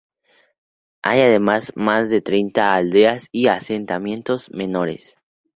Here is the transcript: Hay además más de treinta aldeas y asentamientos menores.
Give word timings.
Hay 1.03 1.19
además 1.19 1.73
más 1.75 2.09
de 2.09 2.21
treinta 2.23 2.73
aldeas 2.73 3.27
y 3.31 3.49
asentamientos 3.49 4.49
menores. 4.49 5.15